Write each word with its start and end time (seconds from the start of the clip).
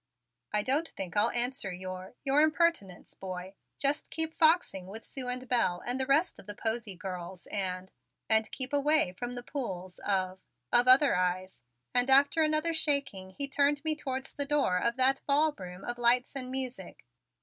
"I 0.51 0.63
don't 0.63 0.89
think 0.97 1.15
I'll 1.15 1.29
answer 1.29 1.71
your 1.71 2.15
your 2.25 2.41
impertinence, 2.41 3.13
boy. 3.13 3.53
Just 3.77 4.09
keep 4.09 4.33
foxing 4.33 4.87
with 4.87 5.05
Sue 5.05 5.27
and 5.27 5.47
Belle 5.47 5.79
and 5.85 5.99
the 5.99 6.07
rest 6.07 6.39
of 6.39 6.47
the 6.47 6.55
posy 6.55 6.95
girls 6.95 7.45
and 7.51 7.91
and 8.27 8.51
keep 8.51 8.73
away 8.73 9.11
from 9.11 9.33
the 9.33 9.43
pools 9.43 9.99
of 9.99 10.39
of 10.73 10.87
other 10.87 11.15
eyes." 11.15 11.61
And 11.93 12.09
after 12.09 12.41
another 12.41 12.73
shaking 12.73 13.29
he 13.29 13.47
turned 13.47 13.85
me 13.85 13.95
towards 13.95 14.33
the 14.33 14.45
door 14.47 14.79
of 14.79 14.95
that 14.95 15.21
ballroom 15.27 15.83
of 15.83 15.99
lights 15.99 16.35
and 16.35 16.49
music. 16.49 17.05